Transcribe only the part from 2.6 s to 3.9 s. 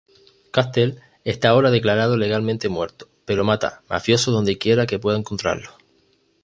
muerto, pero mata